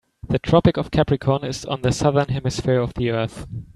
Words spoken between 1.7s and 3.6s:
the Southern Hemisphere of the earth.